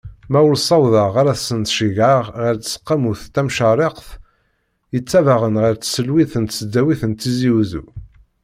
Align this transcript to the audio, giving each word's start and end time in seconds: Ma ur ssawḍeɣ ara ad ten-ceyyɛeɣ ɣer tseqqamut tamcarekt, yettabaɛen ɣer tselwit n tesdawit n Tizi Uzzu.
Ma 0.31 0.39
ur 0.47 0.55
ssawḍeɣ 0.57 1.11
ara 1.21 1.31
ad 1.33 1.39
ten-ceyyɛeɣ 1.41 2.25
ɣer 2.41 2.55
tseqqamut 2.57 3.21
tamcarekt, 3.33 4.07
yettabaɛen 4.93 5.55
ɣer 5.61 5.73
tselwit 5.75 6.33
n 6.37 6.45
tesdawit 6.45 7.01
n 7.05 7.11
Tizi 7.19 7.51
Uzzu. 7.61 7.83